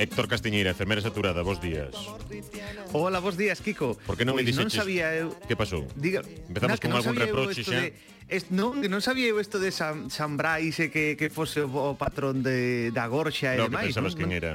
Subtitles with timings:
[0.00, 1.92] Héctor Castiñeira, enfermera saturada, vos días.
[2.94, 4.00] Hola, vos días, Kiko.
[4.08, 4.72] Por que non pois me dixeches?
[4.72, 5.36] Non sabía eu...
[5.44, 5.84] Que pasou?
[5.92, 7.76] Diga, Empezamos na, con algún reproche xa.
[7.76, 7.92] De...
[8.24, 12.00] Est, non, non sabía eu isto de San, San Brais e que, que fose o
[12.00, 13.92] patrón de, da Gorxa e no, demais.
[13.92, 14.52] Non, que pensabas non, quen era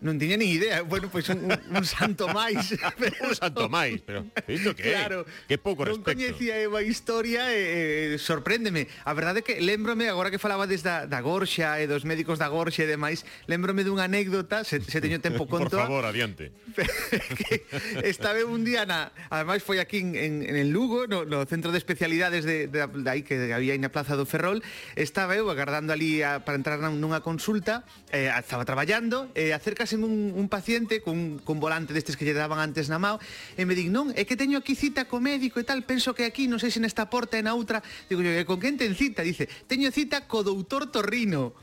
[0.00, 0.82] non tiña ni idea.
[0.82, 2.76] Bueno, pois pues un, un santo máis.
[3.00, 3.32] Pero...
[3.32, 5.48] un santo máis, pero isto que claro, é?
[5.48, 6.12] Que pouco respecto.
[6.12, 8.86] Non coñecía eu a historia e eh, sorpréndeme.
[9.08, 12.48] A verdade é que lembrome, agora que falaba desde da, Gorxa e dos médicos da
[12.52, 15.80] Gorxa e demais, lembrome dunha anécdota, se, se teño tempo conto.
[15.80, 16.52] Por favor, adiante.
[17.40, 17.64] que
[18.04, 19.10] estaba un día na...
[19.32, 23.08] Ademais foi aquí en, en, en Lugo, no, no centro de especialidades de, de, de
[23.08, 24.60] aí que había aí na Plaza do Ferrol,
[24.94, 29.85] estaba eu agardando ali a, para entrar nunha consulta, eh, estaba traballando, e eh, acerca
[29.86, 33.22] acércaseme un, un paciente cun, cun volante destes que lle daban antes na mao
[33.54, 36.26] e me dic, non, é que teño aquí cita co médico e tal, penso que
[36.26, 37.78] aquí, non sei se nesta porta e na outra,
[38.10, 39.22] digo yo, con quen ten cita?
[39.22, 41.54] Dice, teño cita co doutor Torrino.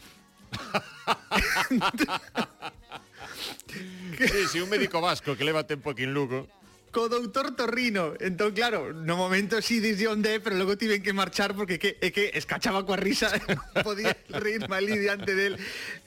[4.18, 6.48] sí, sí, un médico vasco que leva tempo aquí en Lugo
[6.94, 8.14] co doutor Torrino.
[8.22, 11.82] Entón, claro, no momento si sí dixi onde é, pero logo tiven que marchar porque
[11.82, 13.34] que, é que escachaba coa risa,
[13.84, 15.58] podía rir malí diante del.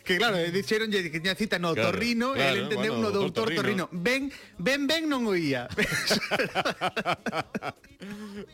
[0.06, 3.18] Que claro, eh, dixeron que tiña cita no claro, Torrino, claro, el entendeu bueno, no
[3.18, 3.90] doutor Torrino.
[3.90, 4.00] Torrino.
[4.06, 4.30] Ben,
[4.62, 5.66] ben, ben non oía.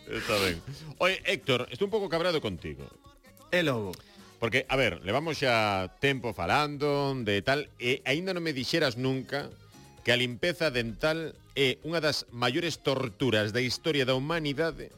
[0.08, 0.56] Está ben.
[1.04, 2.88] Oye, Héctor, estou un pouco cabrado contigo.
[3.52, 3.92] É logo.
[4.40, 9.52] Porque, a ver, levamos xa tempo falando de tal, e aínda non me dixeras nunca
[10.02, 14.90] que a limpeza dental é unha das maiores torturas da historia da humanidade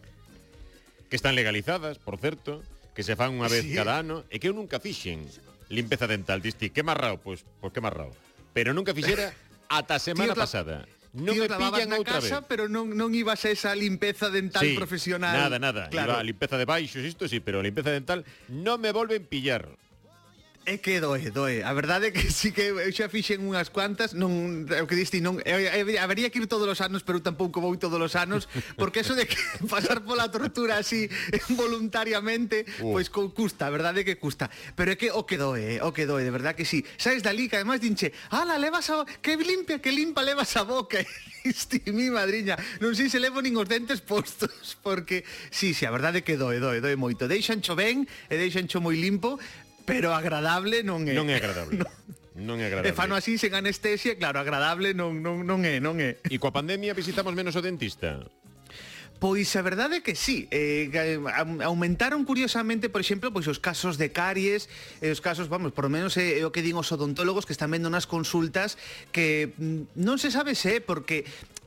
[1.13, 2.65] que están legalizadas, por certo,
[2.97, 3.77] que se fan unha vez sí.
[3.77, 5.29] cada ano e que eu nunca fixen
[5.69, 6.41] limpeza dental.
[6.41, 8.11] Diste, que marrao, pois, pois que marrao.
[8.55, 9.35] Pero nunca fixera
[9.69, 10.87] ata a semana Tío, pasada.
[11.15, 12.49] Non Tío, me pillan na outra casa, vez.
[12.51, 15.35] pero non, non ibas a esa limpeza dental sí, profesional.
[15.35, 15.87] Nada, nada.
[15.91, 16.19] Claro.
[16.19, 19.69] Iba a limpeza de baixos, isto sí, pero a limpeza dental non me volven pillar.
[20.67, 21.61] É que doe, doe.
[21.63, 25.21] A verdade é que sí que eu xa fixen unhas cuantas, non o que diste,
[25.21, 28.49] non é, é, habería que ir todos os anos, pero tampouco vou todos os anos,
[28.81, 29.37] porque eso de que
[29.69, 31.05] pasar pola tortura así
[31.53, 32.97] voluntariamente, uh.
[32.97, 34.49] pois co, custa, a verdade é que custa.
[34.73, 36.81] Pero é que o que doe, o que doe, de verdade que sí.
[36.97, 40.97] Sabes dali que además dinche, "Ala, levas a que limpia, que limpa levas a boca."
[41.45, 45.93] Isti, mi madriña, non sei se levo nin os dentes postos, porque sí, sí, a
[45.93, 47.29] verdade é que doe, doe, doe moito.
[47.29, 49.37] Deixancho ben e deixancho moi limpo,
[49.85, 51.15] pero agradable non é.
[51.15, 51.81] Non é agradable.
[51.81, 51.93] non.
[52.35, 52.91] Non é agradable.
[52.91, 56.19] E fano así sen anestesia, claro, agradable non, non, non é, non é.
[56.27, 58.27] E coa pandemia visitamos menos o dentista?
[59.23, 60.91] Pois a verdade é que sí, eh,
[61.63, 64.67] aumentaron curiosamente, por exemplo, pois os casos de caries,
[64.99, 66.91] e eh, os casos, vamos, por lo menos eh, é eh, o que din os
[66.91, 68.77] odontólogos que están vendo nas consultas
[69.15, 71.23] que mm, non se sabe se é porque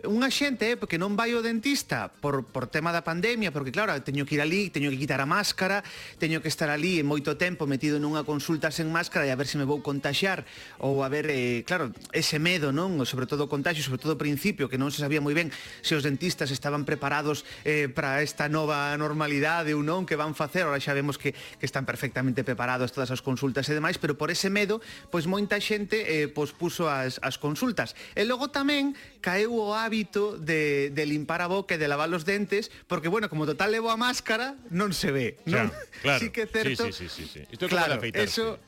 [0.08, 3.94] unha xente, eh, porque non vai ao dentista por, por tema da pandemia, porque claro,
[4.02, 5.84] teño que ir ali, teño que quitar a máscara,
[6.18, 9.46] teño que estar ali en moito tempo metido nunha consulta sen máscara e a ver
[9.46, 10.48] se me vou contaxar
[10.80, 12.98] ou a ver, eh, claro, ese medo, non?
[13.04, 15.52] Sobre todo o contagio, sobre todo o principio, que non se sabía moi ben
[15.84, 20.64] se os dentistas estaban preparados eh, para esta nova normalidade ou non que van facer,
[20.64, 24.32] ora xa vemos que, que están perfectamente preparados todas as consultas e demais, pero por
[24.32, 24.80] ese medo,
[25.12, 27.92] pois moita xente eh, pois puso as, as consultas.
[28.16, 32.14] E logo tamén caeu o hábito hábito de, de limpar a boca e de lavar
[32.14, 35.74] os dentes, porque, bueno, como total levo a máscara, non se ve, non?
[35.74, 36.20] Claro, claro.
[36.22, 36.86] sí que é certo.
[36.94, 37.42] Sí, sí, sí, sí, sí.
[37.50, 38.30] Isto claro, afeitarse.
[38.30, 38.62] eso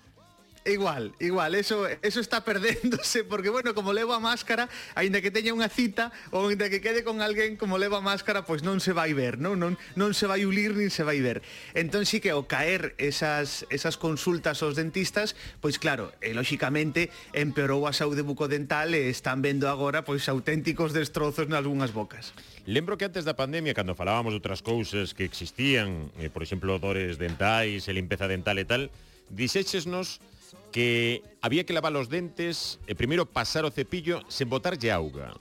[0.70, 5.50] Igual, igual, eso eso está perdéndose porque bueno, como levo a máscara, aínda que teña
[5.50, 8.94] unha cita ou aínda que quede con alguén como levo a máscara, pois non se
[8.94, 11.42] vai ver, non non non se vai ulir nin se vai ver.
[11.74, 17.90] Entón sí que o caer esas esas consultas aos dentistas, pois claro, e lóxicamente empeorou
[17.90, 22.38] a saúde bucodental e están vendo agora pois auténticos destrozos nalgúnas bocas.
[22.70, 26.78] Lembro que antes da pandemia, cando falábamos de outras cousas que existían, eh, por exemplo,
[26.78, 28.94] dores dentais e limpeza dental e tal,
[29.34, 30.39] dixéchesnos nos
[30.72, 35.34] que había que lavar os dentes e primeiro pasar o cepillo sen botarlle auga.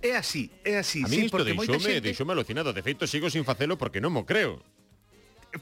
[0.00, 1.04] É así, é así.
[1.04, 2.00] A mí sí, isto deixoume, xente...
[2.00, 2.72] deixoume alucinado.
[2.72, 4.64] De feito, sigo sin facelo porque non mo creo.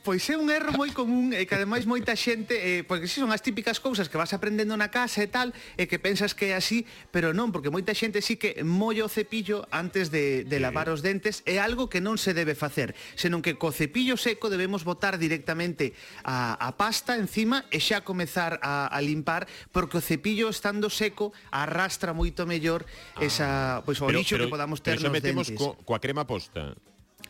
[0.05, 3.33] Pois é un erro moi común e que ademais moita xente, eh, porque si son
[3.33, 6.61] as típicas cousas que vas aprendendo na casa e tal, e que pensas que é
[6.61, 10.61] así, pero non, porque moita xente sí que mollo o cepillo antes de, de sí.
[10.61, 14.53] lavar os dentes, é algo que non se debe facer, senón que co cepillo seco
[14.53, 20.05] debemos botar directamente a, a pasta encima e xa comezar a, a limpar, porque o
[20.05, 22.85] cepillo estando seco arrastra moito mellor
[23.25, 23.89] esa, ah.
[23.89, 25.65] pois, o pero, lixo pero, que podamos ter pero nos metemos dentes.
[25.65, 26.77] Co, coa crema posta.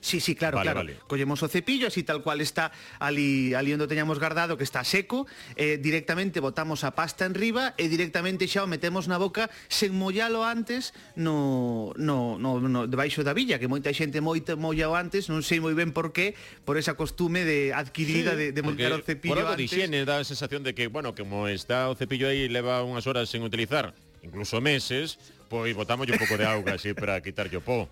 [0.01, 0.81] Sí, sí, claro, vale, claro.
[0.81, 0.97] Vale.
[1.07, 5.27] Collemos o cepillo, así tal cual está ali, ali onde teñamos guardado, que está seco,
[5.57, 9.95] eh, directamente botamos a pasta en riba e directamente xa o metemos na boca sen
[9.95, 15.27] mollalo antes no, no, no, no debaixo da villa, que moita xente moita mollao antes,
[15.27, 18.95] non sei moi ben por qué, por esa costume de adquirida sí, de, de montar
[18.95, 19.69] o cepillo por antes.
[19.69, 23.07] Por higiene dá a sensación de que, bueno, como está o cepillo aí leva unhas
[23.07, 25.19] horas sen utilizar, incluso meses,
[25.49, 27.89] pois botámoslle un pouco de auga así para quitarlle o po.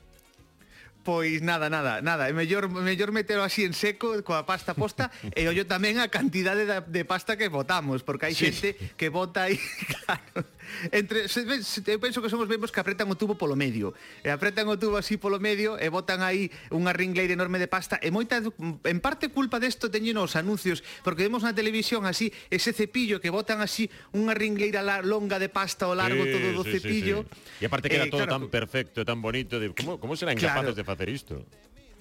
[1.07, 5.07] Pois nada, nada, nada, é mellor mellor metelo así en seco coa pasta posta
[5.39, 8.51] e ollo tamén a cantidade de, de pasta que botamos, porque hai sí.
[8.51, 9.55] xente que bota aí
[10.03, 10.43] claro,
[10.93, 13.93] entre se, se, eu penso que son os mesmos que apretan o tubo polo medio.
[14.23, 17.99] E apretan o tubo así polo medio e botan aí unha ringleira enorme de pasta
[18.03, 22.73] e moita en parte culpa desto teñen os anuncios, porque vemos na televisión así ese
[22.73, 26.79] cepillo que botan así unha ringleira longa de pasta ao largo sí, todo do sí,
[26.79, 27.27] cepillo.
[27.27, 27.65] Sí, sí.
[27.65, 30.63] E aparte queda eh, todo claro, tan perfecto, tan bonito de como como serán claro,
[30.63, 31.43] incapaces de facer isto?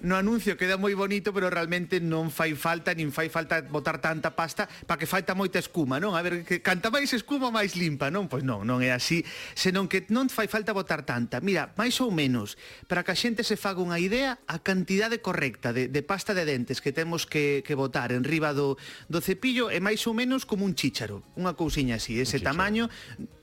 [0.04, 4.36] no anuncio queda moi bonito, pero realmente non fai falta, nin fai falta botar tanta
[4.36, 6.12] pasta para que falta moita escuma, non?
[6.12, 8.28] A ver, que canta máis escuma, máis limpa, non?
[8.28, 9.24] Pois non, non é así,
[9.56, 11.40] senón que non fai falta botar tanta.
[11.40, 15.72] Mira, máis ou menos, para que a xente se faga unha idea, a cantidade correcta
[15.72, 18.76] de, de pasta de dentes que temos que, que botar en riba do,
[19.08, 22.52] do cepillo é máis ou menos como un chícharo, unha cousiña así, ese chícharo.
[22.52, 22.84] tamaño,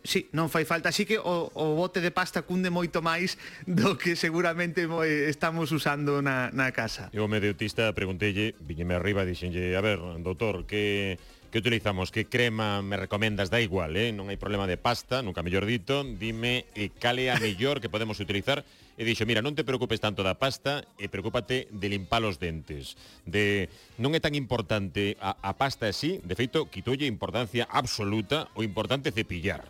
[0.03, 0.91] sí, non fai falta.
[0.91, 5.71] Así que o, o bote de pasta cunde moito máis do que seguramente eh, estamos
[5.71, 7.09] usando na, na casa.
[7.15, 11.17] Eu me deutista preguntelle, viñeme arriba, dixenlle, a ver, doutor, que
[11.53, 14.09] que utilizamos, que crema me recomendas, da igual, eh?
[14.09, 17.93] non hai problema de pasta, nunca mellor dito, dime eh, e cale a mellor que
[17.93, 18.65] podemos utilizar.
[18.97, 22.97] E dixo, mira, non te preocupes tanto da pasta, e preocúpate de limpar os dentes.
[23.29, 23.69] De
[24.01, 29.13] non é tan importante a, a pasta así, de feito, quitoulle importancia absoluta, o importante
[29.13, 29.69] é cepillar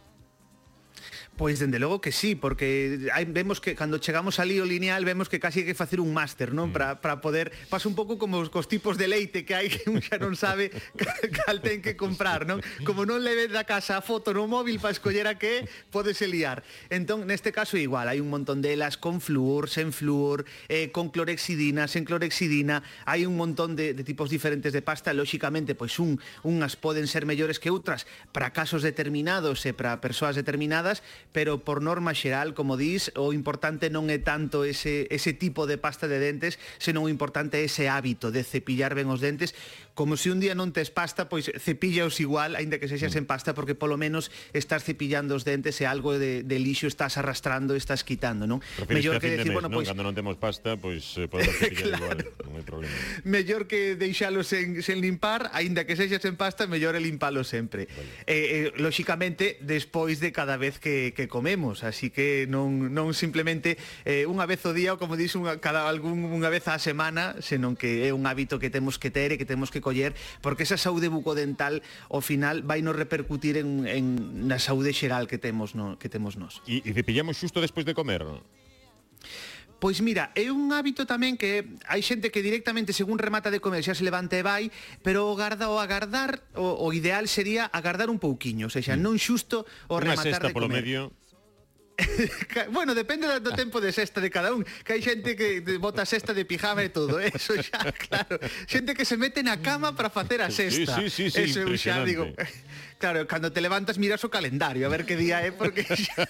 [1.33, 5.33] Pois dende logo que sí, porque hai, vemos que cando chegamos a lío lineal vemos
[5.33, 6.69] que casi hai que facer un máster, non?
[6.69, 6.73] Mm.
[6.77, 7.49] Para, para poder...
[7.73, 10.37] Pasa un pouco como os, cos tipos de leite que hai que un xa non
[10.37, 10.69] sabe
[11.41, 12.61] cal ten que comprar, non?
[12.85, 16.61] Como non leve da casa a foto no móvil para escoller a que podes liar.
[16.93, 21.89] Entón, neste caso igual, hai un montón delas con flúor, sen flúor, eh, con clorexidina,
[21.89, 26.77] sen clorexidina, hai un montón de, de tipos diferentes de pasta, lóxicamente, pois un, unhas
[26.77, 31.01] poden ser mellores que outras para casos determinados e para persoas determinadas,
[31.33, 35.81] pero por norma xeral, como dis, o importante non é tanto ese, ese tipo de
[35.81, 39.57] pasta de dentes, senón o importante é ese hábito de cepillar ben os dentes,
[39.93, 43.29] como se un día non tes pasta, pois cepillaos igual, aínda que sexas en mm.
[43.29, 47.77] pasta, porque polo menos estás cepillando os dentes e algo de, de lixo estás arrastrando,
[47.77, 48.61] estás quitando, non?
[48.89, 49.85] Mellor que, que decir, de mes, bueno, pois...
[49.89, 52.25] Cando non temos pasta, pois eh, podemos cepillar claro.
[52.25, 52.93] igual, non hai problema.
[53.25, 57.85] Mellor que deixalos sen, sen limpar, aínda que sexas en pasta, mellor é limpalo sempre.
[57.85, 58.25] Vale.
[58.25, 63.15] Eh, eh, lóxicamente, despois de cada vez que, que que comemos, así que non, non
[63.15, 66.75] simplemente eh, unha vez o día ou como dixo unha, cada algún unha vez á
[66.75, 70.11] semana, senón que é un hábito que temos que ter e que temos que coller,
[70.43, 71.79] porque esa saúde bucodental
[72.11, 74.05] ao final vai nos repercutir en, en
[74.51, 76.59] na saúde xeral que temos, no, que temos nós.
[76.67, 78.27] E, e cepillamos xusto despois de comer.
[79.83, 83.83] Pois mira, é un hábito tamén que hai xente que directamente según remata de comer
[83.83, 84.71] xa se levanta e vai,
[85.03, 89.03] pero o garda o agardar, o, o ideal sería agardar un pouquiño, ou sexa, mm.
[89.03, 90.55] non xusto o Unha rematar de comer.
[90.55, 91.11] Polo medio
[92.71, 96.33] bueno, depende do tempo de sexta de cada un Que hai xente que bota sexta
[96.33, 98.41] de pijama e todo eh, Eso xa, claro.
[98.65, 101.69] Xente que se mete na cama para facer a sexta sí, sí, sí, sí, Eso
[101.77, 102.25] xa, digo.
[102.97, 106.25] Claro, cando te levantas miras o calendario A ver que día é Porque xa,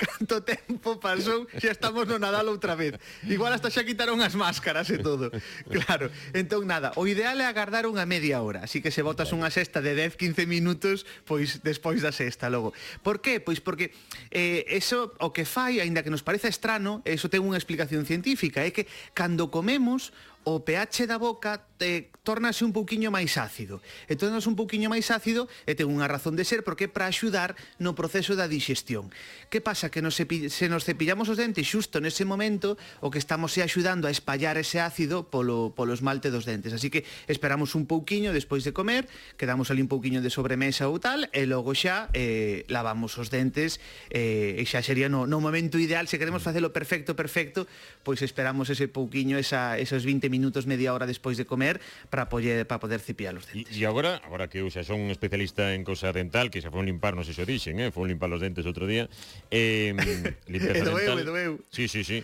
[0.00, 2.96] Canto tempo pasou Xa estamos no Nadal outra vez.
[3.28, 5.28] Igual hasta xa quitaron as máscaras e todo.
[5.68, 8.64] Claro, entón nada O ideal é agardar unha media hora.
[8.64, 12.72] Así que se botas unha sexta de 10-15 minutos Pois despois da sexta logo.
[13.04, 13.36] Por que?
[13.44, 13.97] Pois porque
[14.30, 18.64] eh, eso o que fai, aínda que nos pareza estrano, eso ten unha explicación científica,
[18.64, 18.86] é que
[19.16, 20.12] cando comemos
[20.48, 23.84] o pH da boca te, tornase un pouquiño máis ácido.
[24.08, 27.08] E tornas un pouquiño máis ácido e ten unha razón de ser porque é para
[27.08, 29.12] axudar no proceso da digestión.
[29.52, 29.92] Que pasa?
[29.92, 33.62] Que nos cepi, se nos cepillamos os dentes xusto nese momento o que estamos é
[33.64, 36.72] axudando a espallar ese ácido polo, polo esmalte dos dentes.
[36.72, 39.04] Así que esperamos un pouquiño despois de comer,
[39.36, 43.80] quedamos ali un pouquiño de sobremesa ou tal e logo xa eh, lavamos os dentes
[44.08, 47.68] eh, e xa sería no, no momento ideal se queremos facelo perfecto, perfecto,
[48.04, 52.30] pois esperamos ese pouquiño, esa, esos 20 minutos minutos, media hora despois de comer para
[52.30, 53.74] poder, para poder cepillar os dentes.
[53.74, 56.86] E, agora, agora que eu xa son un especialista en cousa dental, que xa foi
[56.86, 57.90] un limpar, non sei se o dixen, eh?
[57.90, 59.10] foi un limpar os dentes outro día,
[59.50, 59.90] eh,
[60.46, 61.18] limpeza doeu, dental...
[61.18, 61.52] Eh, doeu.
[61.74, 62.22] Sí, sí, sí.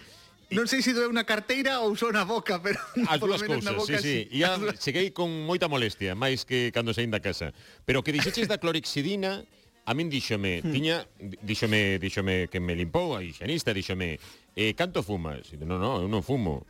[0.55, 2.79] Non sei se doeu na carteira ou só na boca, pero
[3.11, 4.19] as dúas cousas, boca, sí, sí.
[4.31, 7.51] E a, cheguei con moita molestia, máis que cando saín da casa.
[7.89, 9.43] Pero que dixeches da clorixidina,
[9.85, 10.73] a min díxome, hmm.
[10.73, 10.97] tiña,
[11.43, 14.21] díxome, díxome que me limpou a higienista, díxome,
[14.57, 15.49] eh, canto fumas?
[15.53, 16.65] E, non, non, eu non fumo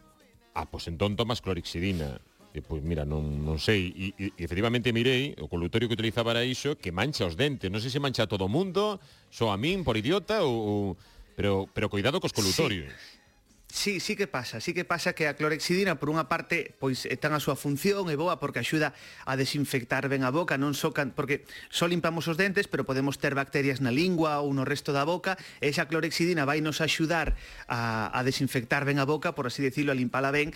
[0.54, 2.18] ah, pois entón tomas clorixidina.
[2.54, 6.30] E, pois mira, non, non sei, e, e, e efectivamente mirei, o colutorio que utilizaba
[6.30, 9.50] era iso, que mancha os dentes, non sei se mancha a todo o mundo, só
[9.50, 10.82] a min por idiota ou, ou...
[11.34, 12.94] pero pero cuidado cos colutorios.
[12.94, 13.13] Sí.
[13.74, 17.34] Sí, sí que pasa, sí que pasa que a clorexidina por unha parte pois ten
[17.34, 18.94] a súa función é boa porque axuda
[19.26, 21.10] a desinfectar ben a boca, non só can...
[21.10, 21.42] porque
[21.74, 25.34] só limpamos os dentes, pero podemos ter bacterias na lingua ou no resto da boca,
[25.58, 27.34] e esa clorexidina vai nos axudar
[27.66, 30.54] a, a desinfectar ben a boca, por así decirlo, a limpala ben,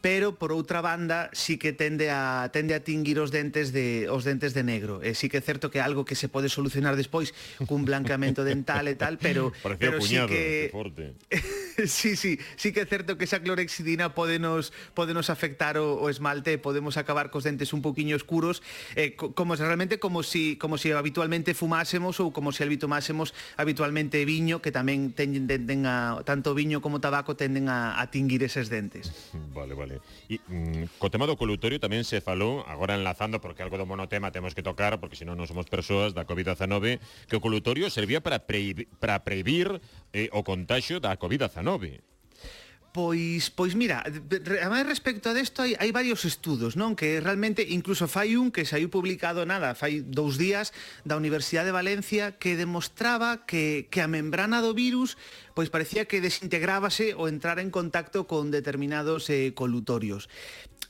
[0.00, 4.22] pero por outra banda sí que tende a tende a tinguir os dentes de os
[4.22, 5.02] dentes de negro.
[5.02, 7.34] E sí que é certo que é algo que se pode solucionar despois
[7.66, 11.04] cun blancamento dental e tal, pero Parecía pero puñado, sí que, forte.
[11.90, 15.98] sí, sí, sí que é certo que esa clorexidina pode nos pode nos afectar o,
[15.98, 18.62] o esmalte, podemos acabar cos dentes un poquiño escuros,
[18.94, 24.20] eh, como realmente como si como si habitualmente fumásemos ou como se si habituásemos habitualmente
[24.28, 28.68] viño, que tamén tenden, tenden a, tanto viño como tabaco tenden a, a tinguir eses
[28.68, 29.32] dentes.
[29.56, 30.00] Vale, vale vale.
[30.28, 34.30] E mm, co tema do colutorio tamén se falou, agora enlazando, porque algo do monotema
[34.30, 38.46] temos que tocar, porque senón non somos persoas da COVID-19, que o colutorio servía para,
[38.46, 39.82] pre, para prohibir
[40.14, 42.09] eh, o contagio da COVID-19.
[42.90, 46.98] Pois, pois mira, además respecto a desto hai, hai varios estudos, non?
[46.98, 50.74] Que realmente incluso fai un que saiu publicado nada, fai dous días
[51.06, 55.14] da Universidade de Valencia que demostraba que, que a membrana do virus
[55.54, 60.26] pois parecía que desintegrábase ou entrar en contacto con determinados eh, colutorios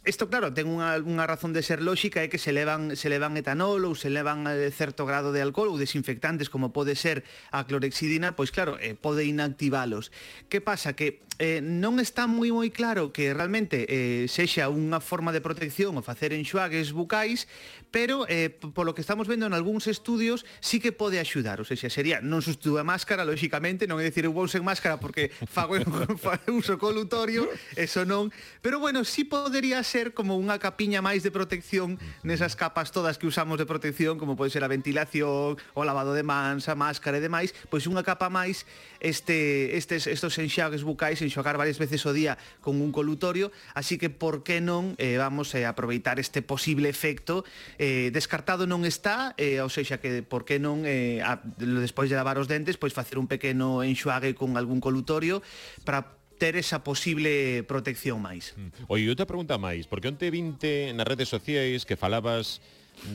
[0.05, 3.37] isto claro, ten unha, unha razón de ser lóxica é que se levan, se levan
[3.37, 7.21] etanol ou se levan eh, certo grado de alcohol ou desinfectantes como pode ser
[7.53, 10.09] a clorexidina, pois claro, eh, pode inactivalos.
[10.49, 10.97] Que pasa?
[10.97, 15.97] Que eh, non está moi moi claro que realmente eh, sexa unha forma de protección
[15.97, 17.49] o facer enxuagues bucais,
[17.89, 21.89] pero eh, polo que estamos vendo en algúns estudios sí que pode axudar, ou seja,
[21.89, 25.77] sería non substitúa máscara, lóxicamente, non é dicir eu vou sen máscara porque fago
[26.53, 28.29] uso colutorio, eso non,
[28.61, 33.27] pero bueno, sí podería ser como unha capiña máis de protección nesas capas todas que
[33.27, 37.25] usamos de protección, como pode ser a ventilación, o lavado de mans, a máscara e
[37.25, 38.63] demais, pois unha capa máis
[39.03, 44.15] este estes estos enxagues bucais, enxogar varias veces o día con un colutorio, así que
[44.15, 47.43] por que non eh, vamos a eh, aproveitar este posible efecto
[47.83, 52.15] eh, descartado non está, eh, ou seja, que por que non eh, a, despois de
[52.15, 55.43] lavar os dentes, pois facer un pequeno enxuague con algún colutorio
[55.83, 58.57] para ter esa posible protección máis.
[58.57, 58.89] Mm.
[58.89, 62.65] Oi, outra pregunta máis, porque onte vinte nas redes sociais que falabas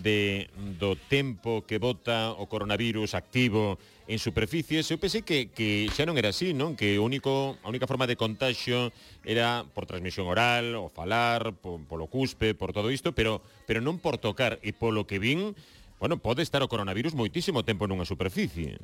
[0.05, 6.05] de do tempo que bota o coronavirus activo en superficies, eu pensei que, que xa
[6.05, 6.77] non era así, non?
[6.77, 8.93] Que o único, a única forma de contagio
[9.25, 13.97] era por transmisión oral, o falar, po, polo cuspe, por todo isto, pero, pero non
[13.97, 14.61] por tocar.
[14.61, 15.57] E polo que vin,
[15.97, 18.77] bueno, pode estar o coronavirus moitísimo tempo nunha superficie.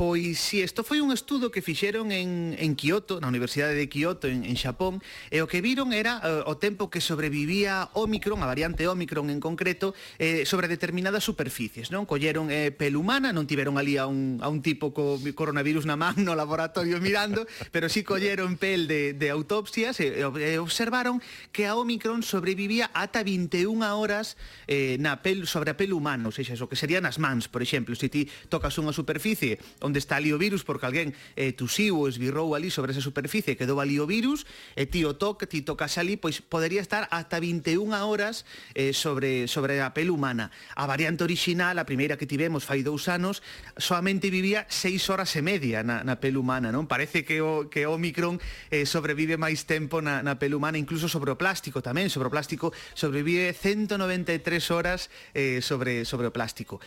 [0.00, 3.92] Pois si, sí, isto foi un estudo que fixeron en, en Kioto, na Universidade de
[3.92, 8.40] Kioto, en, en Xapón, e o que viron era uh, o tempo que sobrevivía Omicron,
[8.40, 12.08] a variante Omicron en concreto, eh, sobre determinadas superficies, non?
[12.08, 16.00] Colleron eh, pel humana, non tiveron ali a un, a un tipo co coronavirus na
[16.00, 21.20] man no laboratorio mirando, pero sí colleron pel de, de autopsias e, e observaron
[21.52, 26.32] que a Omicron sobrevivía ata 21 horas eh, na pel, sobre a pel humana, ou
[26.32, 30.22] seja, o que serían as mans, por exemplo, se ti tocas unha superficie onde está
[30.22, 33.98] ali o virus, porque alguén eh, tusiu ou esbirrou ali sobre esa superficie, quedou ali
[33.98, 34.46] o virus,
[34.78, 38.46] e ti o toque, ti tocas ali, pois podería estar ata 21 horas
[38.78, 40.54] eh, sobre, sobre a pel humana.
[40.78, 43.42] A variante original, a primeira que tivemos fai dous anos,
[43.74, 46.86] solamente vivía 6 horas e media na, na pel humana, non?
[46.86, 48.38] Parece que o, que Omicron
[48.70, 52.32] eh, sobrevive máis tempo na, na pel humana, incluso sobre o plástico tamén, sobre o
[52.32, 54.38] plástico sobrevive 193
[54.70, 56.78] horas eh, sobre, sobre o plástico.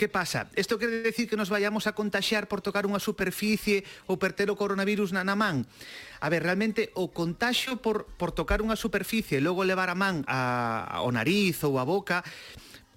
[0.00, 0.48] Que pasa?
[0.56, 4.32] Isto quere decir que nos vayamos a contagiar contaxiar por tocar unha superficie ou per
[4.32, 5.66] ter o coronavirus na, na man.
[6.20, 10.24] A ver, realmente o contaxio por, por tocar unha superficie e logo levar a man
[10.24, 12.24] a, ao nariz ou a boca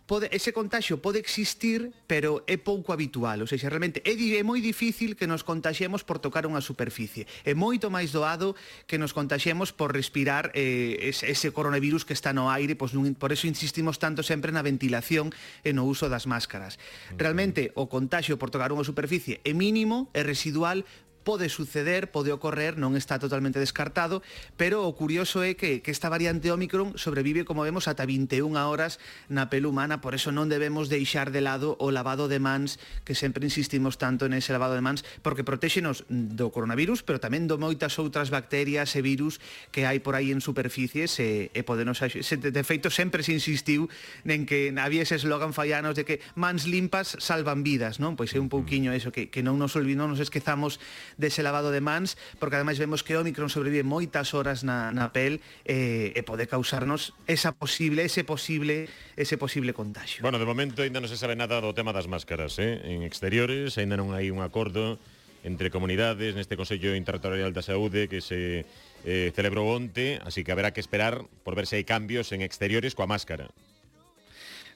[0.05, 4.59] pode, ese contagio pode existir, pero é pouco habitual, ou seja, realmente é, é moi
[4.59, 7.25] difícil que nos contagiemos por tocar unha superficie.
[7.47, 8.55] É moito máis doado
[8.85, 13.15] que nos contagiemos por respirar eh, ese, ese coronavirus que está no aire, pois nun,
[13.15, 15.31] por eso insistimos tanto sempre na ventilación
[15.63, 16.77] e no uso das máscaras.
[17.15, 20.83] Realmente o contagio por tocar unha superficie é mínimo, é residual,
[21.23, 24.21] pode suceder, pode ocorrer, non está totalmente descartado,
[24.59, 28.99] pero o curioso é que, que esta variante Omicron sobrevive, como vemos, ata 21 horas
[29.31, 32.77] na pel humana, por eso non debemos deixar de lado o lavado de mans,
[33.07, 37.47] que sempre insistimos tanto en ese lavado de mans, porque protéxenos do coronavirus, pero tamén
[37.47, 39.39] do moitas outras bacterias e virus
[39.71, 42.03] que hai por aí en superficies e, e podenos...
[42.03, 43.87] Se, de feito, sempre se insistiu
[44.27, 48.19] en que había ese eslogan fallanos de que mans limpas salvan vidas, non?
[48.19, 50.81] Pois é un pouquiño eso, que, que non nos olvidamos, non nos esquezamos
[51.17, 55.39] dese lavado de mans, porque ademais vemos que Omicron sobrevive moitas horas na, na pel
[55.65, 60.21] eh, e pode causarnos esa posible, ese posible, ese posible contagio.
[60.21, 62.81] Bueno, de momento ainda non se sabe nada do tema das máscaras, eh?
[62.83, 64.97] en exteriores ainda non hai un acordo
[65.43, 68.63] entre comunidades neste Consello Interterritorial da Saúde que se
[69.03, 72.95] eh, celebrou onte, así que haberá que esperar por ver se hai cambios en exteriores
[72.95, 73.51] coa máscara.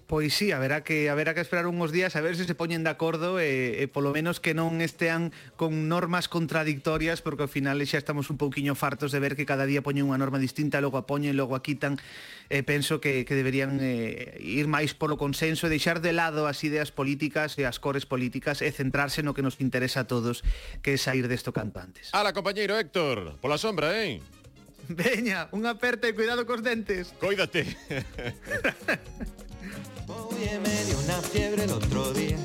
[0.08, 2.90] Pois sí, haberá que haberá que esperar uns días a ver se se poñen de
[2.90, 8.00] acordo e, e polo menos que non estean con normas contradictorias porque ao final xa
[8.00, 11.04] estamos un pouquiño fartos de ver que cada día poñen unha norma distinta, logo a
[11.04, 12.00] poñen, logo a quitan.
[12.48, 16.64] E penso que, que deberían eh, ir máis polo consenso e deixar de lado as
[16.64, 20.40] ideas políticas e as cores políticas e centrarse no que nos interesa a todos,
[20.80, 22.16] que é sair desto canto antes.
[22.16, 24.24] Ala, compañeiro Héctor, pola sombra, eh?
[24.88, 27.12] Veña, un aperta e cuidado cos dentes.
[27.20, 27.68] Coídate.
[30.10, 32.38] Oye, me dio una fiebre el otro día